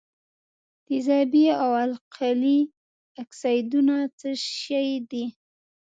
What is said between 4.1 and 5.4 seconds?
څه شی دي؟